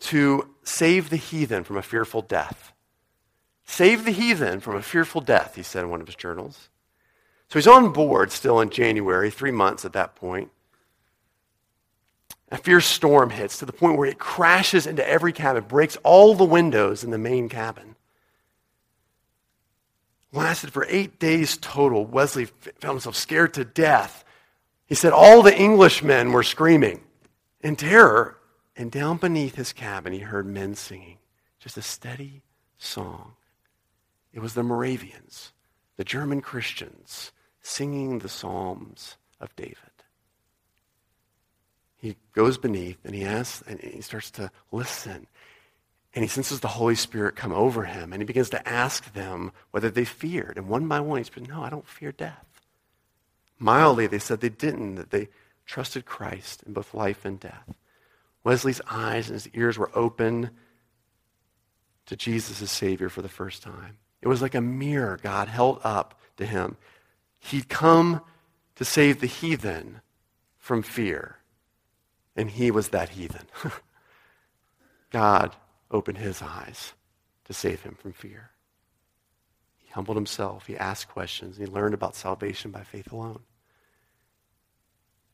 [0.00, 2.72] to save the heathen from a fearful death.
[3.66, 6.70] Save the heathen from a fearful death, he said in one of his journals.
[7.48, 10.50] So he's on board still in January, three months at that point.
[12.50, 16.34] A fierce storm hits to the point where it crashes into every cabin, breaks all
[16.34, 17.96] the windows in the main cabin.
[20.32, 22.04] Lasted for eight days total.
[22.04, 22.46] Wesley
[22.80, 24.24] found himself scared to death.
[24.86, 27.00] He said all the Englishmen were screaming
[27.60, 28.38] in terror.
[28.76, 31.18] And down beneath his cabin, he heard men singing
[31.60, 32.42] just a steady
[32.76, 33.32] song.
[34.32, 35.52] It was the Moravians,
[35.96, 39.76] the German Christians, singing the Psalms of David.
[41.96, 45.26] He goes beneath and he asks, and he starts to listen.
[46.14, 49.50] And he senses the Holy Spirit come over him, and he begins to ask them
[49.72, 50.56] whether they feared.
[50.56, 52.60] And one by one, he said, No, I don't fear death.
[53.58, 55.28] Mildly, they said they didn't, that they
[55.66, 57.74] trusted Christ in both life and death.
[58.44, 60.50] Wesley's eyes and his ears were open
[62.06, 63.96] to Jesus as Savior for the first time.
[64.24, 66.78] It was like a mirror God held up to him.
[67.38, 68.22] He'd come
[68.76, 70.00] to save the heathen
[70.58, 71.36] from fear,
[72.34, 73.46] and he was that heathen.
[75.10, 75.54] God
[75.90, 76.94] opened his eyes
[77.44, 78.52] to save him from fear.
[79.76, 83.42] He humbled himself, he asked questions, he learned about salvation by faith alone.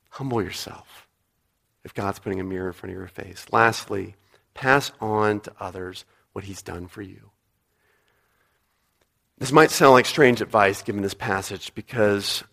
[0.09, 1.07] Humble yourself
[1.85, 3.46] if God's putting a mirror in front of your face.
[3.53, 4.16] Lastly,
[4.53, 7.31] pass on to others what he's done for you.
[9.40, 12.44] This might sound like strange advice given this passage because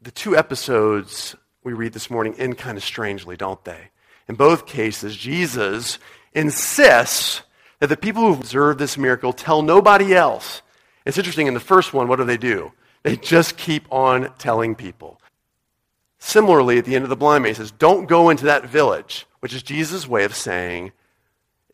[0.00, 3.90] the two episodes we read this morning end kind of strangely, don't they?
[4.26, 5.98] In both cases, Jesus
[6.32, 7.42] insists
[7.80, 10.62] that the people who observe this miracle tell nobody else.
[11.04, 12.72] It's interesting, in the first one, what do they do?
[13.02, 15.20] They just keep on telling people.
[16.18, 19.26] Similarly, at the end of the blind man, he says, Don't go into that village,
[19.40, 20.92] which is Jesus' way of saying,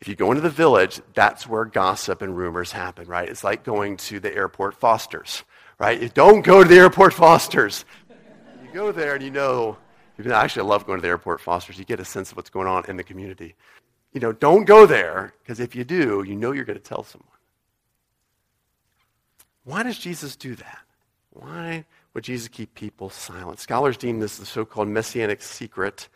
[0.03, 3.29] if you go into the village, that's where gossip and rumors happen, right?
[3.29, 5.45] It's like going to the airport Fosters,
[5.79, 6.01] right?
[6.01, 7.85] You don't go to the airport Fosters.
[8.61, 9.77] You go there and you know,
[10.29, 11.79] actually, I love going to the airport Fosters.
[11.79, 13.55] You get a sense of what's going on in the community.
[14.11, 17.05] You know, don't go there, because if you do, you know you're going to tell
[17.05, 17.29] someone.
[19.63, 20.79] Why does Jesus do that?
[21.29, 23.61] Why would Jesus keep people silent?
[23.61, 26.09] Scholars deem this the so called messianic secret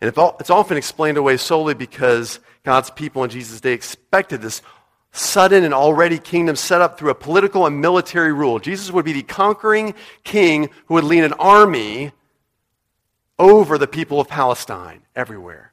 [0.00, 4.62] and it's often explained away solely because God's people in Jesus' day expected this
[5.10, 8.58] sudden and already kingdom set up through a political and military rule.
[8.58, 12.12] Jesus would be the conquering king who would lead an army
[13.38, 15.72] over the people of Palestine everywhere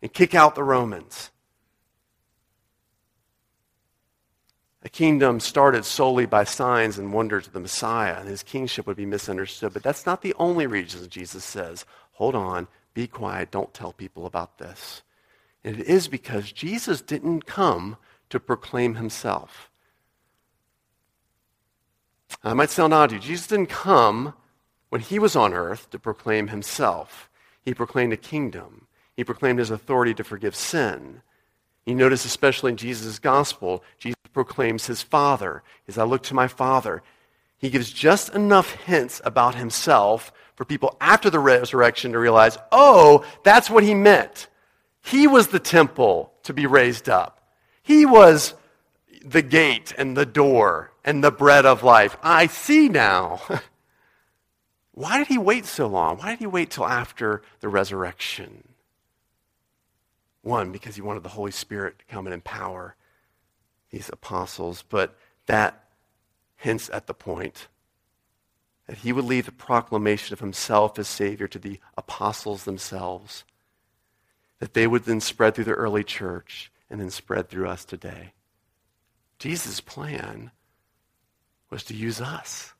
[0.00, 1.30] and kick out the Romans.
[4.84, 8.96] A kingdom started solely by signs and wonders of the Messiah, and his kingship would
[8.96, 9.72] be misunderstood.
[9.72, 13.50] But that's not the only reason Jesus says, hold on, be quiet.
[13.50, 15.02] Don't tell people about this.
[15.62, 17.98] And it is because Jesus didn't come
[18.30, 19.70] to proclaim himself.
[22.42, 23.20] I might sound odd to you.
[23.20, 24.32] Jesus didn't come
[24.88, 27.28] when he was on earth to proclaim himself.
[27.62, 28.86] He proclaimed a kingdom.
[29.14, 31.20] He proclaimed his authority to forgive sin.
[31.84, 35.62] You notice, especially in Jesus' gospel, Jesus proclaims his Father.
[35.86, 37.02] As I look to my Father,
[37.58, 43.24] he gives just enough hints about himself for people after the resurrection to realize, oh,
[43.44, 44.48] that's what he meant.
[45.02, 47.52] He was the temple to be raised up.
[47.82, 48.54] He was
[49.24, 52.16] the gate and the door and the bread of life.
[52.22, 53.40] I see now.
[54.92, 56.18] Why did he wait so long?
[56.18, 58.68] Why did he wait till after the resurrection?
[60.40, 62.96] One, because he wanted the Holy Spirit to come and empower
[63.90, 65.14] these apostles, but
[65.46, 65.84] that
[66.56, 67.68] hints at the point
[68.86, 73.44] that he would leave the proclamation of himself as Savior to the apostles themselves,
[74.58, 78.32] that they would then spread through the early church and then spread through us today.
[79.38, 80.50] Jesus' plan
[81.68, 82.72] was to use us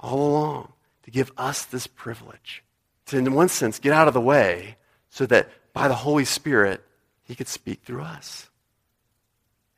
[0.00, 0.72] all along,
[1.02, 2.64] to give us this privilege,
[3.06, 4.76] to, in one sense, get out of the way
[5.10, 6.82] so that by the Holy Spirit,
[7.22, 8.50] he could speak through us.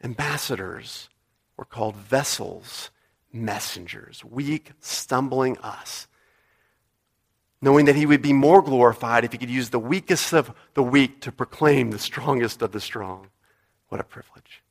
[0.03, 1.09] Ambassadors
[1.57, 2.91] were called vessels
[3.33, 6.07] messengers, weak, stumbling us.
[7.61, 10.83] Knowing that he would be more glorified if he could use the weakest of the
[10.83, 13.29] weak to proclaim the strongest of the strong.
[13.89, 14.62] What a privilege.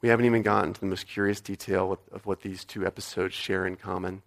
[0.00, 3.66] We haven't even gotten to the most curious detail of what these two episodes share
[3.66, 4.22] in common.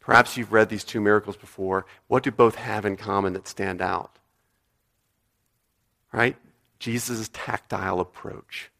[0.00, 1.86] Perhaps you've read these two miracles before.
[2.08, 4.18] What do both have in common that stand out?
[6.12, 6.36] Right?
[6.78, 8.70] Jesus' tactile approach.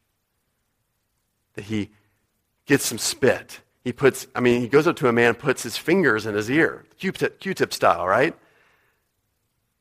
[1.57, 1.91] That he
[2.67, 3.61] gets some spit.
[3.83, 6.51] He puts, I mean, he goes up to a man, puts his fingers in his
[6.51, 8.35] ear, Q-tip, Q-tip style, right?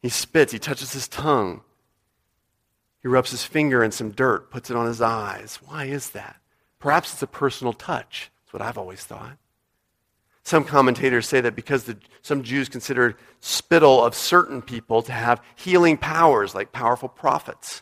[0.02, 1.62] He spits, he touches his tongue.
[3.02, 5.60] He rubs his finger in some dirt, puts it on his eyes.
[5.66, 6.38] Why is that?
[6.80, 8.32] Perhaps it's a personal touch.
[8.44, 9.38] That's what I've always thought.
[10.44, 15.42] Some commentators say that because the, some Jews considered spittle of certain people to have
[15.56, 17.82] healing powers, like powerful prophets.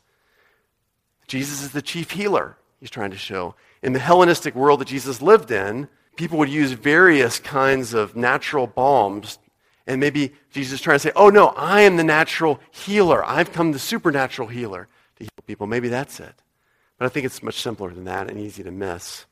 [1.27, 3.55] Jesus is the chief healer, he's trying to show.
[3.83, 8.65] In the Hellenistic world that Jesus lived in, people would use various kinds of natural
[8.65, 9.37] balms.
[9.85, 13.25] And maybe Jesus is trying to say, oh no, I am the natural healer.
[13.25, 15.67] I've come the supernatural healer to heal people.
[15.67, 16.33] Maybe that's it.
[16.97, 19.25] But I think it's much simpler than that and easy to miss.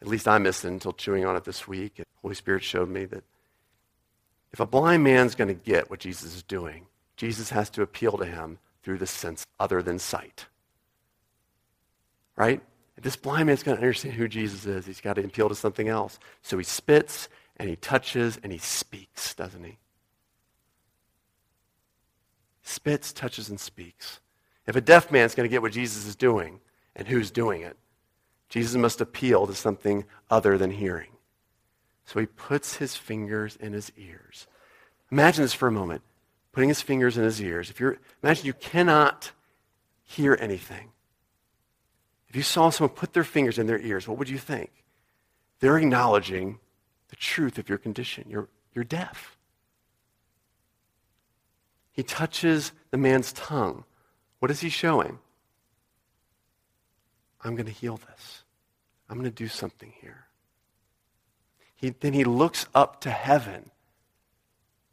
[0.00, 1.96] At least I missed it until chewing on it this week.
[1.96, 3.24] The Holy Spirit showed me that
[4.52, 6.86] if a blind man's going to get what Jesus is doing,
[7.16, 10.46] Jesus has to appeal to him through the sense other than sight.
[12.36, 12.62] Right?
[13.00, 15.88] This blind man's going to understand who Jesus is, he's got to appeal to something
[15.88, 16.18] else.
[16.42, 19.78] So he spits and he touches and he speaks, doesn't he?
[22.62, 24.20] Spits, touches, and speaks.
[24.66, 26.60] If a deaf man's going to get what Jesus is doing
[26.94, 27.76] and who's doing it,
[28.48, 31.10] Jesus must appeal to something other than hearing.
[32.04, 34.46] So he puts his fingers in his ears.
[35.10, 36.02] Imagine this for a moment.
[36.52, 37.70] Putting his fingers in his ears.
[37.70, 39.32] If you're imagine you cannot
[40.04, 40.90] hear anything.
[42.28, 44.70] If you saw someone put their fingers in their ears, what would you think?
[45.60, 46.58] They're acknowledging
[47.08, 48.24] the truth of your condition.
[48.28, 49.36] You're, you're deaf.
[51.92, 53.84] He touches the man's tongue.
[54.38, 55.18] What is he showing?
[57.42, 58.44] I'm going to heal this.
[59.08, 60.26] I'm going to do something here.
[61.74, 63.70] He, then he looks up to heaven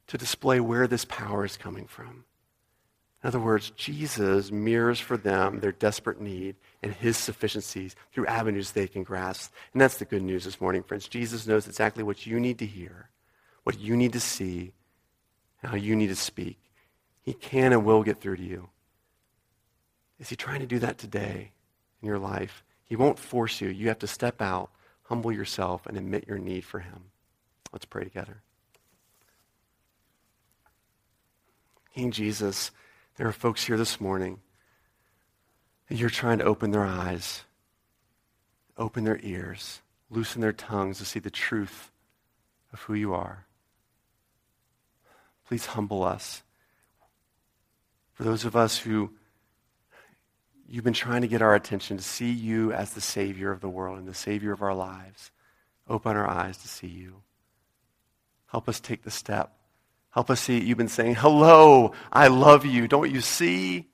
[0.08, 2.26] to display where this power is coming from.
[3.26, 8.70] In other words, Jesus mirrors for them their desperate need and his sufficiencies through avenues
[8.70, 9.52] they can grasp.
[9.74, 11.08] And that's the good news this morning, friends.
[11.08, 13.10] Jesus knows exactly what you need to hear,
[13.64, 14.74] what you need to see,
[15.64, 16.60] and how you need to speak.
[17.24, 18.70] He can and will get through to you.
[20.20, 21.52] Is he trying to do that today?
[22.06, 22.64] in your life.
[22.84, 23.70] He won't force you.
[23.70, 24.70] You have to step out,
[25.04, 27.06] humble yourself, and admit your need for Him.
[27.74, 28.44] Let's pray together.
[31.96, 32.70] King Jesus,
[33.16, 34.40] there are folks here this morning
[35.88, 37.44] that you're trying to open their eyes,
[38.78, 41.92] open their ears, loosen their tongues to see the truth
[42.74, 43.46] of who you are.
[45.48, 46.44] Please humble us.
[48.14, 49.12] For those of us who
[50.68, 53.70] You've been trying to get our attention to see you as the Savior of the
[53.70, 55.32] world and the Savior of our lives.
[55.88, 57.22] Open our eyes to see you.
[58.48, 59.56] Help us take the step.
[60.16, 60.64] Help us see.
[60.64, 62.88] You've been saying, Hello, I love you.
[62.88, 63.90] Don't you see?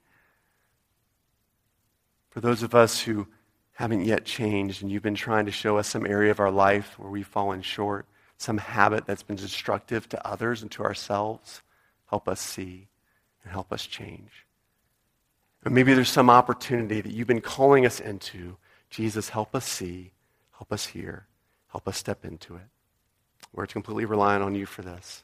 [2.29, 3.27] For those of us who
[3.73, 6.97] haven't yet changed and you've been trying to show us some area of our life
[6.99, 8.05] where we've fallen short,
[8.37, 11.63] some habit that's been destructive to others and to ourselves,
[12.05, 12.87] help us see
[13.43, 14.45] and help us change.
[15.65, 18.57] Or maybe there's some opportunity that you've been calling us into.
[18.91, 20.11] Jesus, help us see,
[20.51, 21.25] help us hear,
[21.69, 22.67] help us step into it.
[23.53, 25.23] We're completely relying on you for this.